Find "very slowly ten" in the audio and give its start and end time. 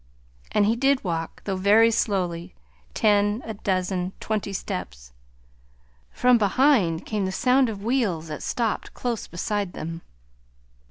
1.55-3.43